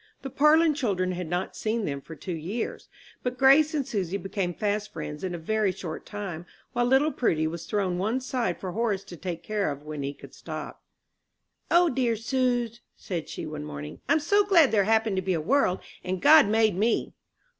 [0.23, 2.89] The Parlin children had not seen them for two years;
[3.21, 7.45] but Grace and Susy became fast friends in a very short time, while little Prudy
[7.45, 10.81] was thrown one side for Horace to take care of when he could stop.
[11.69, 15.39] "O dear suz," said she, one morning, "I'm so glad there happened to be a
[15.39, 17.13] world, and God made me!"